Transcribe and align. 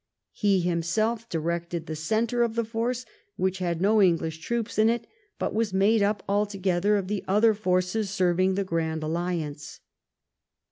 He 0.31 0.61
himself 0.61 1.29
directed 1.29 1.85
the 1.85 1.95
centre 1.95 2.41
of 2.41 2.55
the 2.55 2.65
force, 2.65 3.05
which 3.35 3.59
had 3.59 3.79
no 3.79 4.01
English 4.01 4.39
troops 4.39 4.79
in 4.79 4.89
it, 4.89 5.05
but 5.37 5.53
was 5.53 5.75
made 5.75 6.01
up 6.01 6.23
altogether 6.27 6.95
of 6.95 7.07
the 7.07 7.23
other 7.27 7.53
forces 7.53 8.09
serving 8.09 8.55
the 8.55 8.63
Grand 8.63 9.03
Alliance. 9.03 9.79